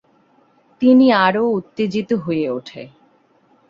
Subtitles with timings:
[0.81, 2.81] তিনি আরও উত্তেজিত হয়ে ওঠে।